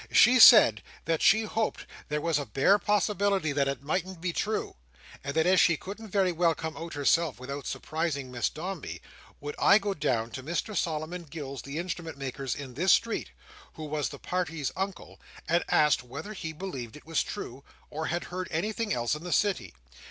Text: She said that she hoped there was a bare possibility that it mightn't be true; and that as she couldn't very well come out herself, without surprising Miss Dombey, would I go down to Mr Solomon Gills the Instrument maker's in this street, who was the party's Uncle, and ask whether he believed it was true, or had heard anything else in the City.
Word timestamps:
She 0.11 0.39
said 0.39 0.81
that 1.05 1.21
she 1.21 1.43
hoped 1.43 1.85
there 2.09 2.19
was 2.19 2.39
a 2.39 2.45
bare 2.47 2.79
possibility 2.79 3.51
that 3.51 3.67
it 3.67 3.83
mightn't 3.83 4.19
be 4.19 4.33
true; 4.33 4.75
and 5.23 5.35
that 5.35 5.45
as 5.45 5.59
she 5.59 5.77
couldn't 5.77 6.07
very 6.09 6.31
well 6.31 6.55
come 6.55 6.75
out 6.75 6.95
herself, 6.95 7.39
without 7.39 7.67
surprising 7.67 8.31
Miss 8.31 8.49
Dombey, 8.49 8.99
would 9.39 9.53
I 9.59 9.77
go 9.77 9.93
down 9.93 10.31
to 10.31 10.41
Mr 10.41 10.75
Solomon 10.75 11.25
Gills 11.25 11.61
the 11.61 11.77
Instrument 11.77 12.17
maker's 12.17 12.55
in 12.55 12.73
this 12.73 12.93
street, 12.93 13.29
who 13.73 13.83
was 13.83 14.09
the 14.09 14.17
party's 14.17 14.71
Uncle, 14.75 15.21
and 15.47 15.63
ask 15.69 15.99
whether 15.99 16.33
he 16.33 16.51
believed 16.51 16.97
it 16.97 17.05
was 17.05 17.21
true, 17.21 17.63
or 17.91 18.07
had 18.07 18.23
heard 18.33 18.47
anything 18.49 18.91
else 18.91 19.13
in 19.13 19.23
the 19.23 19.31
City. 19.31 19.71